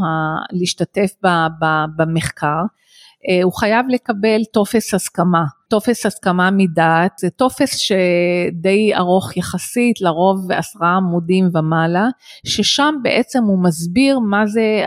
[0.52, 1.28] להשתתף ב,
[1.60, 1.66] ב,
[1.96, 5.44] במחקר, uh, הוא חייב לקבל טופס הסכמה.
[5.70, 12.08] טופס הסכמה מדעת זה טופס שדי ארוך יחסית, לרוב עשרה עמודים ומעלה,
[12.46, 14.84] ששם בעצם הוא מסביר מה זה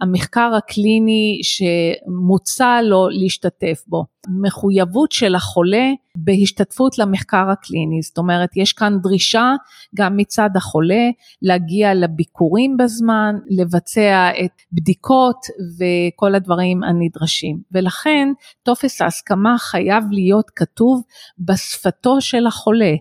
[0.00, 4.04] המחקר הקליני שמוצע לו להשתתף בו.
[4.42, 9.54] מחויבות של החולה בהשתתפות למחקר הקליני, זאת אומרת יש כאן דרישה
[9.96, 11.08] גם מצד החולה
[11.42, 15.36] להגיע לביקורים בזמן, לבצע את בדיקות
[15.78, 18.28] וכל הדברים הנדרשים ולכן
[18.62, 21.02] טופס ההסכמה חייב להיות כתוב
[21.38, 22.92] בשפתו של החולה.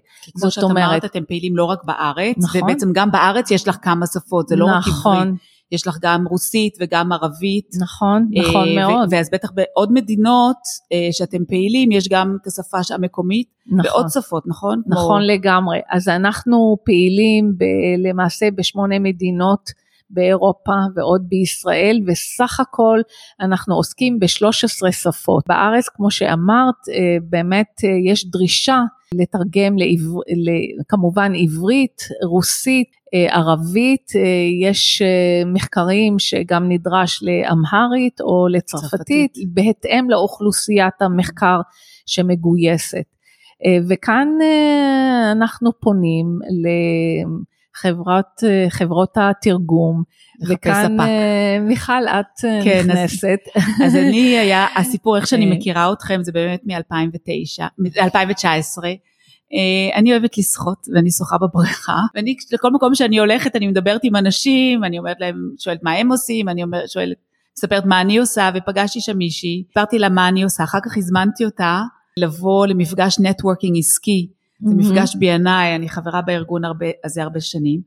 [0.41, 2.61] כמו שאת אומרת- אמרת, אתם פעילים לא רק בארץ, נכון.
[2.63, 5.39] ובעצם גם בארץ יש לך כמה שפות, זה לא רק נכון, עברית,
[5.71, 7.69] יש לך גם רוסית וגם ערבית.
[7.81, 10.57] נכון, נכון אה, ו- מאוד, ואז בטח בעוד מדינות
[10.93, 13.79] אה, שאתם פעילים, יש גם את השפה המקומית, נכון.
[13.91, 14.81] ועוד שפות, נכון?
[14.85, 15.79] כמו- נכון לגמרי.
[15.89, 17.63] אז אנחנו פעילים ב-
[18.09, 19.69] למעשה בשמונה מדינות
[20.09, 22.99] באירופה ועוד בישראל, וסך הכל
[23.41, 25.43] אנחנו עוסקים ב-13 שפות.
[25.47, 28.79] בארץ, כמו שאמרת, אה, באמת אה, יש דרישה
[29.13, 30.19] לתרגם לעבר,
[30.87, 34.11] כמובן עברית, רוסית, אה, ערבית,
[34.63, 35.01] יש
[35.53, 39.53] מחקרים שגם נדרש לאמהרית או לצרפתית, צרפתית.
[39.53, 41.59] בהתאם לאוכלוסיית המחקר
[42.05, 43.05] שמגויסת.
[43.89, 44.27] וכאן
[45.31, 46.25] אנחנו פונים
[47.75, 50.03] לחברת, אה, חברות התרגום,
[50.49, 51.07] וכאן ספק.
[51.07, 53.39] אה, מיכל את אה, כן, אז- נכנסת.
[53.85, 55.45] אז אני היה, הסיפור, איך שאני.
[55.45, 58.83] מכירה אתכם, זה באמת מ-2009, מ-2019.
[59.95, 64.83] אני אוהבת לשחות, ואני שוחה בבריכה, ואני, לכל מקום שאני הולכת, אני מדברת עם אנשים,
[64.83, 67.17] אני אומרת להם, שואלת מה הם עושים, אני אומרת, שואלת,
[67.57, 71.45] מספרת מה אני עושה, ופגשתי שם מישהי, סיפרתי לה מה אני עושה, אחר כך הזמנתי
[71.45, 71.81] אותה
[72.17, 74.29] לבוא למפגש נטוורקינג עסקי,
[74.61, 77.81] זה מפגש B&I, אני חברה בארגון הרבה, הזה הרבה שנים.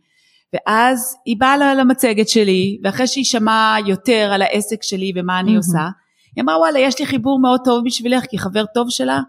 [0.52, 5.56] ואז היא באה למצגת שלי, ואחרי שהיא שמעה יותר על העסק שלי ומה אני.
[5.56, 5.88] עושה,
[6.36, 9.20] היא אמרה וואלה יש לי חיבור מאוד טוב בשבילך, כי חבר טוב שלה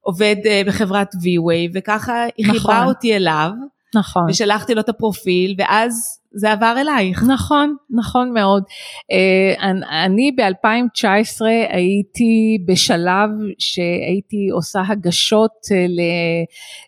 [0.00, 2.58] עובד אה, בחברת V-Way, וככה היא נכון.
[2.58, 3.50] חיברה אותי אליו,
[3.94, 4.22] נכון.
[4.28, 7.22] ושלחתי לו את הפרופיל, ואז זה עבר אלייך.
[7.28, 8.62] נכון, נכון מאוד.
[9.12, 15.76] אה, אני- אני ב-2019 הייתי בשלב שהייתי עושה הגשות אה,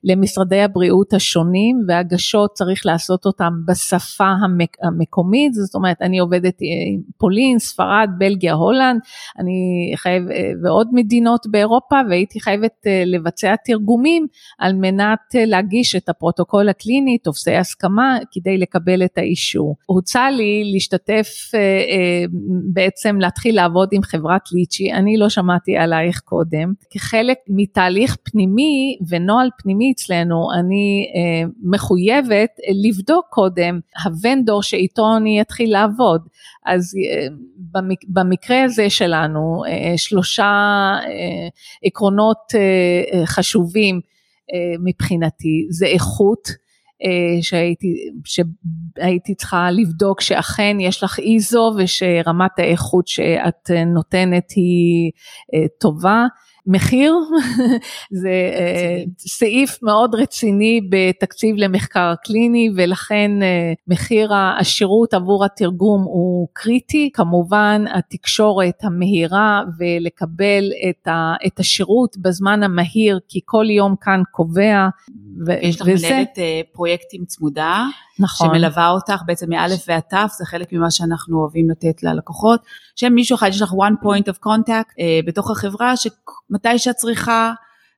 [0.05, 6.67] למשרדי הבריאות השונים, והגשות צריך לעשות אותן בשפה המק- המקומית, זאת אומרת אני עובדת אה,
[6.95, 9.01] עם פולין, ספרד, בלגיה, הולנד,
[9.39, 9.53] אני
[9.97, 10.23] חייב,
[10.65, 12.73] ועוד מדינות באירופה, והייתי חייבת
[13.07, 14.27] לבצע תרגומים
[14.59, 19.77] על מנת להגיש את הפרוטוקול הקליני, טופסי הסכמה, כדי לקבל את האישור.
[19.87, 22.25] הוצע לי להשתתף, אה, אה,
[22.73, 26.73] בעצם להתחיל לעבוד עם חברת ליצ'י, אני לא שמעתי עלייך קודם.
[26.91, 32.51] כחלק מתהליך פנימי ונוהל פנימי אצלנו, אני אה, מחויבת
[32.85, 36.21] לבדוק קודם ה vendor שאיתו אני אתחיל לעבוד.
[36.67, 36.95] אז
[37.73, 39.63] במק- במקרה הזה שלנו,
[39.97, 40.53] שלושה
[41.85, 42.39] עקרונות
[43.25, 44.01] חשובים
[44.85, 46.62] מבחינתי, זה איכות.
[47.05, 55.11] אה, שהייתי, שהייתי צריכה לבדוק שאכן יש לך איזו ושרמת האיכות שאת נותנת היא
[55.55, 56.27] אה, טובה.
[56.67, 57.15] מחיר
[58.23, 59.03] זה אה.
[59.19, 63.31] סעיף מאוד רציני בתקציב למחקר קליני ולכן
[63.89, 72.63] מחיר השירות עבור התרגום הוא קריטי, כמובן התקשורת המהירה ולקבל את, ה, את השירות בזמן
[72.63, 74.89] המהיר כי כל יום כאן קובע
[75.47, 77.85] ו- יש לך וזה מנהלת אה, פרויקטים צמודה,
[78.19, 82.61] נכון, שמלווה אותך בעצם מאלף ועד תו, זה חלק ממה שאנחנו אוהבים לתת ללקוחות,
[82.97, 87.53] שמישהו אחד, יש לך one point of contact אה, בתוך החברה, שמתי שאת צריכה,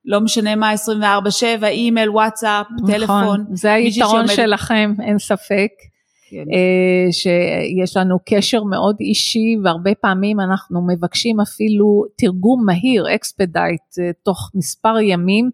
[0.04, 3.20] לא משנה מה, 24/7, אימייל, וואטסאפ, טלפון.
[3.22, 5.70] נכון, זה מישהי היתרון שעומד- שלכם, אין ספק.
[6.34, 6.52] כן.
[6.52, 13.82] אה, שיש לנו קשר מאוד אישי והרבה פעמים אנחנו מבקשים אפילו תרגום מהיר, expedite,
[14.24, 15.50] תוך מספר ימים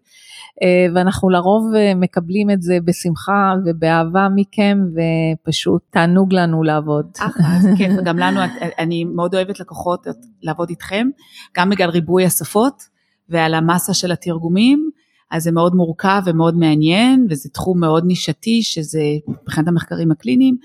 [0.63, 7.05] אה, ואנחנו לרוב אה, מקבלים את זה בשמחה ובאהבה מכם ופשוט תענוג לנו לעבוד.
[7.19, 7.45] אחלה,
[7.77, 8.39] כן, וגם לנו,
[8.79, 10.07] אני מאוד אוהבת לקוחות
[10.41, 11.07] לעבוד איתכם,
[11.57, 12.83] גם בגלל ריבוי השפות
[13.29, 14.89] ועל המסה של התרגומים,
[15.31, 20.57] אז זה מאוד מורכב ומאוד מעניין, וזה תחום מאוד נישתי, שזה מבחינת המחקרים הקליניים,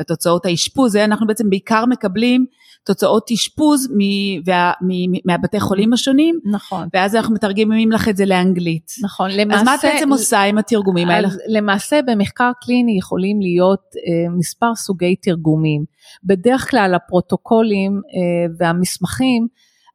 [0.00, 2.46] ותוצאות האשפוז, זה אנחנו בעצם בעיקר מקבלים
[2.84, 6.88] תוצאות אשפוז מ- וה- מ- מהבתי חולים השונים, נכון.
[6.94, 8.92] ואז אנחנו מתרגמים לך את זה לאנגלית.
[9.02, 11.28] נכון, למעשה, אז מה את בעצם עושה עם התרגומים האלה?
[11.48, 15.84] למעשה במחקר קליני יכולים להיות אה, מספר סוגי תרגומים.
[16.24, 19.46] בדרך כלל הפרוטוקולים אה, והמסמכים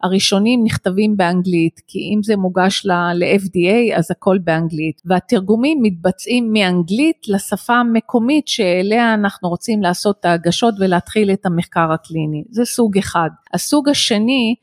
[0.03, 7.73] הראשונים נכתבים באנגלית, כי אם זה מוגש ל-FDA אז הכל באנגלית, והתרגומים מתבצעים מאנגלית לשפה
[7.73, 13.29] המקומית שאליה אנחנו רוצים לעשות את ההגשות ולהתחיל את המחקר הקליני, זה סוג אחד.
[13.53, 14.55] הסוג השני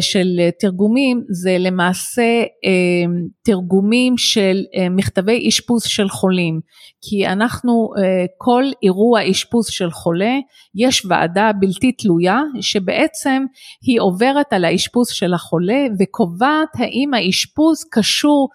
[0.00, 6.60] של תרגומים זה למעשה אה, תרגומים של אה, מכתבי אשפוז של חולים
[7.02, 7.90] כי אנחנו
[8.38, 10.34] כל אירוע אשפוז של חולה
[10.74, 13.44] יש ועדה בלתי תלויה שבעצם
[13.82, 18.48] היא עוברת על האשפוז של החולה וקובעת האם האשפוז קשור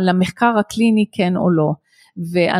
[0.00, 1.72] למחקר הקליני כן או לא.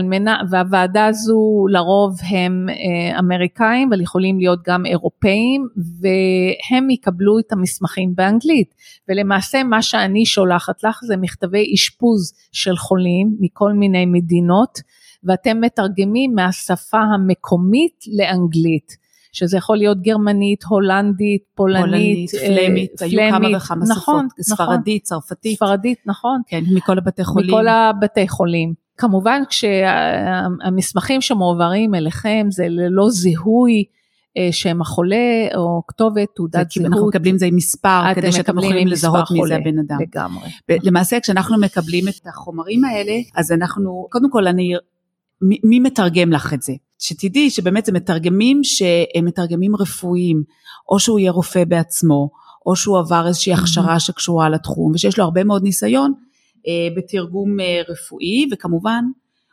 [0.04, 7.52] מנה, והוועדה הזו לרוב הם אה, אמריקאים אבל יכולים להיות גם אירופאים והם יקבלו את
[7.52, 8.74] המסמכים באנגלית.
[9.08, 14.78] ולמעשה מה שאני שולחת לך זה מכתבי אשפוז של חולים מכל מיני מדינות
[15.24, 23.56] ואתם מתרגמים מהשפה המקומית לאנגלית שזה יכול להיות גרמנית, הולנדית, פולנית, פולנית, פלמית, היו כמה
[23.56, 28.81] וכמה נכון, שפות, נכון, ספרדית, צרפתית, ספרדית, נכון, כן, מכל הבתי חולים, מכל הבתי חולים.
[28.96, 33.84] כמובן כשהמסמכים שמועברים אליכם זה ללא זיהוי
[34.38, 36.86] אה, שם החולה או כתובת, תעודת זהות.
[36.86, 39.98] אנחנו מקבלים זה עם מספר כדי שאתם יכולים לזהות מי זה הבן אדם.
[40.00, 40.48] לגמרי.
[40.68, 44.72] למעשה כשאנחנו מקבלים את החומרים האלה, אז אנחנו, קודם כל אני,
[45.42, 46.72] מי, מי מתרגם לך את זה?
[46.98, 50.42] שתדעי שבאמת זה מתרגמים שהם מתרגמים רפואיים,
[50.88, 52.30] או שהוא יהיה רופא בעצמו,
[52.66, 56.12] או שהוא עבר איזושהי הכשרה שקשורה לתחום, ושיש לו הרבה מאוד ניסיון.
[56.68, 59.04] אה, בתרגום אה, רפואי וכמובן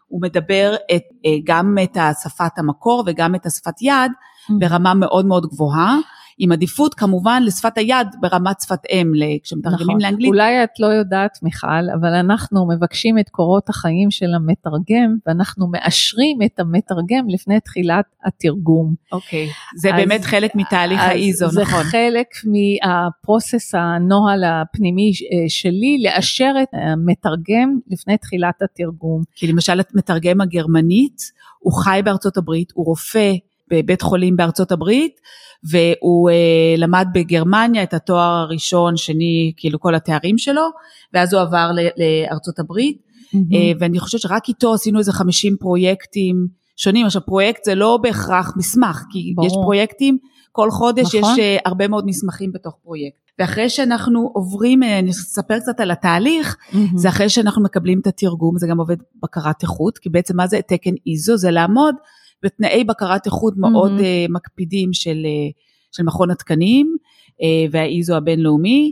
[0.07, 4.53] הוא מדבר את, אה, גם את השפת המקור וגם את השפת יד mm-hmm.
[4.59, 5.97] ברמה מאוד מאוד גבוהה.
[6.41, 9.11] עם עדיפות כמובן לשפת היד ברמת שפת אם,
[9.43, 10.01] כשמתרגמים נכון.
[10.01, 10.27] לאנגלית.
[10.27, 16.37] אולי את לא יודעת מיכל, אבל אנחנו מבקשים את קורות החיים של המתרגם, ואנחנו מאשרים
[16.45, 18.93] את המתרגם לפני תחילת התרגום.
[19.11, 21.59] אוקיי, זה אז, באמת חלק מתהליך האיזו, נכון.
[21.59, 29.21] זה חלק מהפרוסס הנוהל הפנימי אה, שלי, לאשר את המתרגם לפני תחילת התרגום.
[29.35, 31.21] כי למשל את מתרגם הגרמנית,
[31.59, 33.31] הוא חי בארצות הברית, הוא רופא
[33.71, 35.19] בבית חולים בארצות הברית,
[35.63, 40.69] והוא אה, למד בגרמניה את התואר הראשון, שני, כאילו כל התארים שלו,
[41.13, 43.55] ואז הוא עבר לארצות הברית, mm-hmm.
[43.55, 47.05] אה, ואני חושבת שרק איתו עשינו איזה 50 פרויקטים שונים.
[47.05, 49.47] עכשיו פרויקט זה לא בהכרח מסמך, כי ברור.
[49.47, 50.17] יש פרויקטים,
[50.51, 51.33] כל חודש נכון.
[51.33, 53.17] יש אה, הרבה מאוד מסמכים בתוך פרויקט.
[53.39, 56.77] ואחרי שאנחנו עוברים, אה, אני אספר קצת על התהליך, mm-hmm.
[56.95, 60.59] זה אחרי שאנחנו מקבלים את התרגום, זה גם עובד בקרת איכות, כי בעצם מה זה
[60.67, 61.37] תקן איזו?
[61.37, 61.95] זה לעמוד
[62.43, 64.31] בתנאי בקרת איכות מאוד mm-hmm.
[64.31, 65.49] מקפידים של, אה,
[65.91, 66.95] של מכון התקנים
[67.41, 68.91] אה, והאיזו הבינלאומי,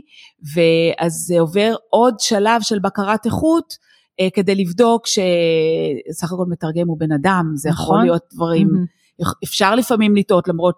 [0.54, 3.88] ואז זה עובר עוד שלב של בקרת איכות
[4.34, 7.84] כדי לבדוק שסך הכל מתרגם הוא בן אדם, זה נכון.
[7.84, 9.26] יכול להיות דברים, mm-hmm.
[9.44, 10.74] אפשר לפעמים לטעות למרות,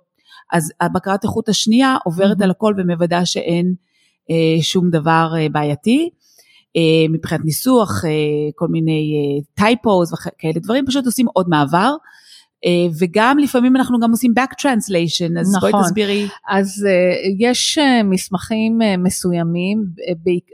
[0.53, 2.45] אז הבקרת איכות השנייה עוברת mm-hmm.
[2.45, 3.75] על הכל ומוודא שאין
[4.61, 6.11] שום דבר בעייתי.
[7.11, 8.05] מבחינת ניסוח,
[8.55, 9.13] כל מיני
[9.55, 11.95] טייפוז וכאלה דברים, פשוט עושים עוד מעבר.
[12.65, 15.71] אה, וגם לפעמים אנחנו גם עושים back translation, אז נכון.
[15.71, 16.29] בואי תסבירי.
[16.49, 19.85] אז uh, יש uh, מסמכים מסוימים,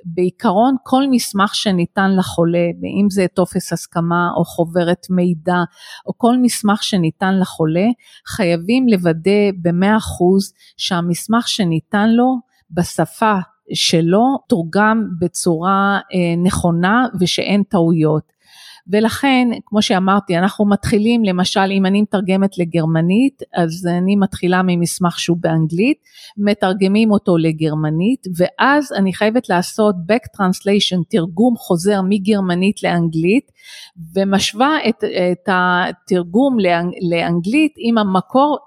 [0.04, 2.66] בעיקרון כל מסמך שניתן לחולה,
[3.00, 5.58] אם זה טופס הסכמה או חוברת מידע,
[6.06, 7.86] או כל מסמך שניתן לחולה,
[8.26, 12.36] חייבים לוודא במאה אחוז שהמסמך שניתן לו
[12.70, 13.34] בשפה
[13.74, 16.00] שלו תורגם בצורה
[16.44, 18.35] נכונה ושאין טעויות.
[18.92, 25.36] ולכן, כמו שאמרתי, אנחנו מתחילים, למשל, אם אני מתרגמת לגרמנית, אז אני מתחילה ממסמך שהוא
[25.40, 25.98] באנגלית,
[26.36, 33.52] מתרגמים אותו לגרמנית, ואז אני חייבת לעשות back translation, תרגום חוזר מגרמנית לאנגלית,
[34.14, 38.58] ומשווה את, את התרגום לאנג, לאנגלית עם המקור,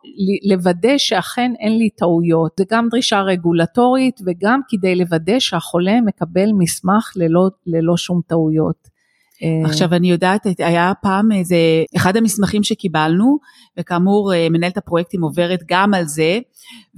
[0.49, 2.51] לוודא שאכן אין לי טעויות.
[2.59, 8.98] זה גם דרישה רגולטורית וגם כדי לוודא שהחולה מקבל מסמך ללא, ללא שום טעויות.
[9.43, 11.55] אה, עכשיו אני יודעת, היה פעם איזה,
[11.95, 13.37] אחד המסמכים שקיבלנו,
[13.79, 16.39] וכאמור אה, מנהלת הפרויקטים עוברת גם על זה,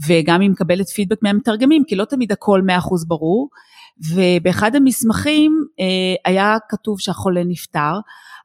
[0.07, 3.49] וגם היא מקבלת פידבק מהמתרגמים, כי לא תמיד הכל 100% ברור,
[4.13, 5.85] ובאחד המסמכים אה,
[6.31, 7.93] היה כתוב שהחולה נפטר,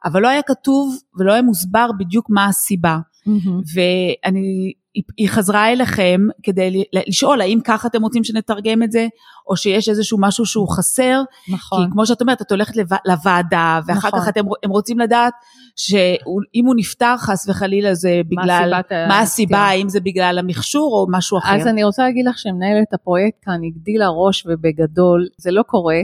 [0.05, 2.99] אבל לא היה כתוב ולא היה מוסבר בדיוק מה הסיבה.
[3.29, 3.75] Mm-hmm.
[3.75, 4.73] ואני
[5.17, 9.07] היא חזרה אליכם כדי לשאול האם ככה אתם רוצים שנתרגם את זה,
[9.49, 11.23] או שיש איזשהו משהו שהוא חסר.
[11.49, 11.85] נכון.
[11.85, 12.75] כי כמו שאת אומרת, את הולכת
[13.07, 14.21] לוועדה, ואחר נכון.
[14.21, 15.33] כך אתם, הם רוצים לדעת
[15.77, 19.69] שאם הוא נפטר חס וחלילה זה בגלל, סיבת ה- מה הסיבה, הפטירה?
[19.69, 21.57] האם זה בגלל המכשור או משהו אחר.
[21.57, 26.01] אז אני רוצה להגיד לך שמנהלת הפרויקט כאן הגדילה ראש ובגדול, זה לא קורה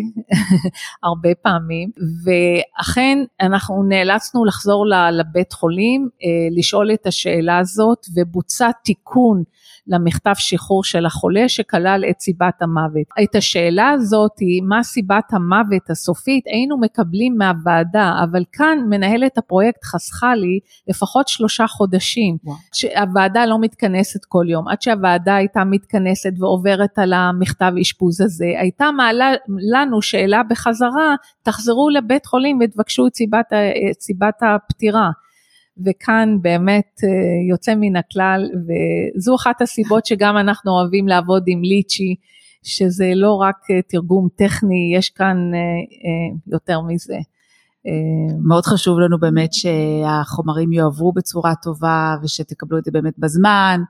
[1.05, 1.90] הרבה פעמים,
[2.24, 6.28] ואכן אנחנו נאלצנו לחזור לבית חולים, אה,
[6.59, 9.42] לשאול את השאלה הזאת, ובוצע תיקון
[9.87, 13.07] למכתב שחרור של החולה שכלל את סיבת המוות.
[13.22, 20.35] את השאלה הזאת, מה סיבת המוות הסופית, היינו מקבלים מהוועדה, אבל כאן מנהלת הפרויקט חסכה
[20.35, 22.37] לי לפחות שלושה חודשים.
[22.45, 22.57] וואו.
[22.75, 28.90] שהוועדה לא מתכנסת כל יום, עד שהוועדה הייתה מתכנסת ועוברת על המכתב אשפוז הזה, הייתה
[28.90, 29.33] מעלה
[29.73, 33.47] לנו שאלה בחזרה, תחזרו לבית חולים ותבקשו את סיבת,
[33.90, 35.11] את סיבת הפטירה.
[35.87, 37.09] וכאן באמת אה,
[37.51, 42.14] יוצא מן הכלל, וזו אחת הסיבות שגם אנחנו אוהבים לעבוד עם ליצ'י,
[42.62, 47.16] שזה לא רק אה, תרגום טכני, יש כאן אה, אה, יותר מזה.
[48.44, 53.81] מאוד חשוב לנו באמת שהחומרים יועברו בצורה טובה ושתקבלו את זה באמת בזמן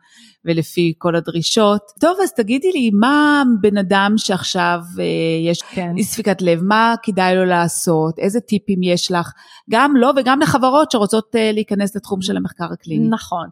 [0.44, 1.82] ולפי כל הדרישות.
[2.00, 5.04] טוב, אז תגידי לי, מה בן אדם שעכשיו אה,
[5.50, 5.92] יש כן.
[5.96, 8.18] אי ספיקת לב, מה כדאי לו לעשות?
[8.18, 9.32] איזה טיפים יש לך?
[9.70, 13.08] גם לו וגם לחברות שרוצות אה, להיכנס לתחום של המחקר הקליני.
[13.08, 13.48] נכון.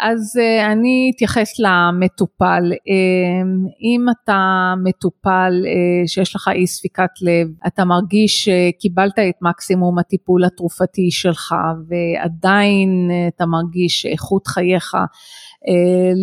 [0.00, 2.72] אז uh, אני אתייחס למטופל.
[2.72, 9.98] Um, אם אתה מטופל uh, שיש לך אי ספיקת לב, אתה מרגיש שקיבלת את מקסימום
[9.98, 11.54] הטיפול התרופתי שלך
[11.88, 14.94] ועדיין אתה מרגיש שאיכות חייך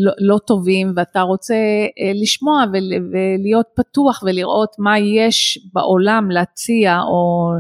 [0.04, 1.56] לא, לא טובים ואתה רוצה
[2.22, 7.52] לשמוע ול, ולהיות פתוח ולראות מה יש בעולם להציע או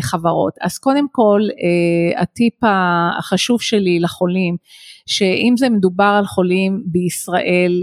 [0.00, 0.52] חברות.
[0.60, 4.56] אז קודם כל uh, הטיפ החשוב שלי לחולים
[5.06, 7.82] שאם זה מדובר על חולים בישראל,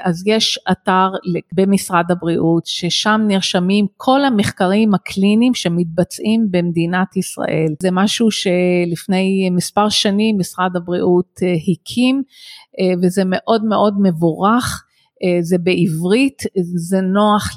[0.00, 1.08] אז יש אתר
[1.54, 7.74] במשרד הבריאות, ששם נרשמים כל המחקרים הקליניים שמתבצעים במדינת ישראל.
[7.82, 11.40] זה משהו שלפני מספר שנים משרד הבריאות
[11.72, 12.22] הקים,
[13.02, 14.84] וזה מאוד מאוד מבורך.
[15.40, 16.42] זה בעברית,
[16.74, 17.54] זה נוח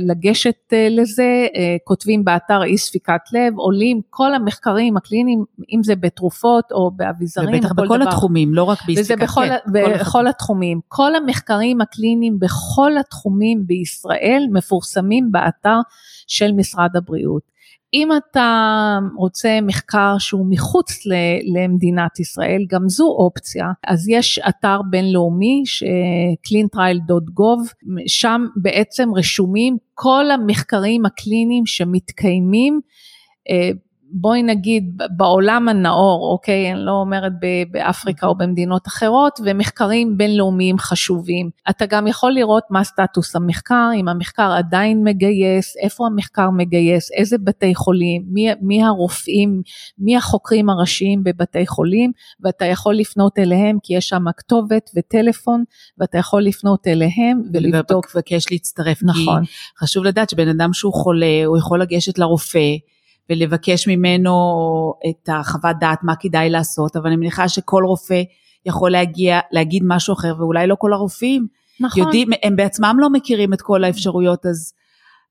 [0.00, 1.46] לגשת לזה,
[1.84, 7.72] כותבים באתר אי ספיקת לב, עולים כל המחקרים הקליניים, אם זה בתרופות או באביזרים, ובטח
[7.72, 8.08] בכל דבר.
[8.08, 9.94] התחומים, לא רק באי וזה ספיקת בכל, לב.
[10.00, 10.80] בכל התחומים.
[10.88, 15.78] כל המחקרים הקליניים בכל התחומים בישראל מפורסמים באתר
[16.26, 17.57] של משרד הבריאות.
[17.94, 20.92] אם אתה רוצה מחקר שהוא מחוץ
[21.54, 25.62] למדינת ישראל, גם זו אופציה, אז יש אתר בינלאומי,
[26.46, 27.72] cleantrial.gov,
[28.06, 32.80] שם בעצם רשומים כל המחקרים הקליניים שמתקיימים
[34.10, 37.32] בואי נגיד בעולם הנאור, אוקיי, אני לא אומרת
[37.70, 41.50] באפריקה או במדינות אחרות, ומחקרים בינלאומיים חשובים.
[41.70, 47.36] אתה גם יכול לראות מה סטטוס המחקר, אם המחקר עדיין מגייס, איפה המחקר מגייס, איזה
[47.38, 49.62] בתי חולים, מי, מי הרופאים,
[49.98, 52.12] מי החוקרים הראשיים בבתי חולים,
[52.44, 55.64] ואתה יכול לפנות אליהם כי יש שם כתובת וטלפון,
[55.98, 58.06] ואתה יכול לפנות אליהם ולבדוק.
[58.14, 59.44] ולבקש להצטרף, נכון.
[59.44, 62.68] כי חשוב לדעת שבן אדם שהוא חולה, הוא יכול לגשת לרופא.
[63.30, 64.34] ולבקש ממנו
[65.10, 68.22] את החוות דעת מה כדאי לעשות, אבל אני מניחה שכל רופא
[68.66, 71.46] יכול להגיע, להגיד משהו אחר, ואולי לא כל הרופאים
[71.80, 72.02] נכון.
[72.02, 74.72] יודעים, הם בעצמם לא מכירים את כל האפשרויות, אז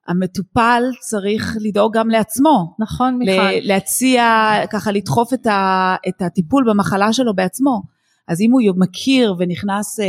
[0.08, 2.76] המטופל צריך לדאוג גם לעצמו.
[2.80, 3.42] נכון, מיכל.
[3.62, 7.82] להציע, ככה לדחוף את, ה, את הטיפול במחלה שלו בעצמו.
[8.28, 10.06] אז אם הוא מכיר ונכנס אה,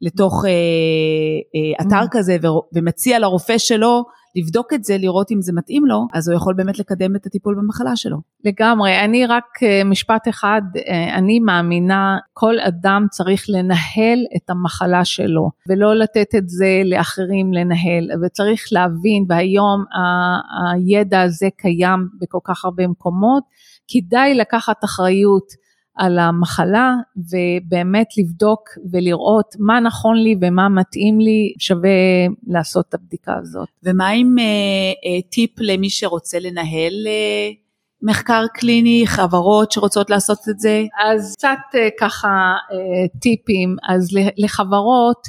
[0.00, 2.08] לתוך אה, אה, אתר mm.
[2.10, 2.36] כזה
[2.74, 4.04] ומציע לרופא שלו,
[4.36, 7.54] לבדוק את זה, לראות אם זה מתאים לו, אז הוא יכול באמת לקדם את הטיפול
[7.54, 8.16] במחלה שלו.
[8.44, 9.44] לגמרי, אני רק
[9.84, 10.62] משפט אחד,
[11.14, 18.08] אני מאמינה, כל אדם צריך לנהל את המחלה שלו, ולא לתת את זה לאחרים לנהל,
[18.24, 19.84] וצריך להבין, והיום
[20.72, 23.42] הידע הזה קיים בכל כך הרבה מקומות,
[23.88, 25.61] כדאי לקחת אחריות.
[25.96, 28.60] על המחלה ובאמת לבדוק
[28.92, 31.90] ולראות מה נכון לי ומה מתאים לי, שווה
[32.46, 33.68] לעשות את הבדיקה הזאת.
[33.82, 37.50] ומה עם אה, אה, טיפ למי שרוצה לנהל אה,
[38.02, 40.84] מחקר קליני, חברות שרוצות לעשות את זה?
[41.04, 42.28] אז קצת אה, ככה
[42.72, 45.22] אה, טיפים, אז לחברות